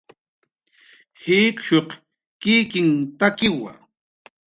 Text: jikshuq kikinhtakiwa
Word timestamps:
jikshuq 1.21 1.89
kikinhtakiwa 2.41 3.71